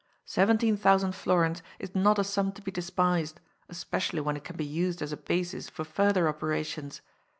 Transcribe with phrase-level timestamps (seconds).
[0.25, 4.65] Seventeen thousand florins is not a sum to be despised, especially when it can be
[4.65, 7.01] used as a basis for further operations.